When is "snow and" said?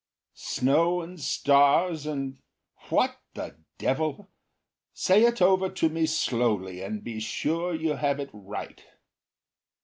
0.33-1.19